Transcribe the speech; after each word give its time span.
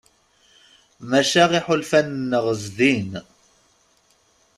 Maca 1.09 1.43
iḥulfan-nneɣ 1.59 2.45
zdin. 2.61 3.11